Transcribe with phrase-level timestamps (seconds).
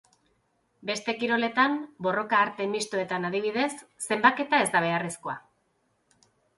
[0.89, 1.75] Beste kiroletan,
[2.09, 3.69] borroka-arte mistoetan adibidez,
[4.09, 5.41] zenbaketa ez da beharrezkoa.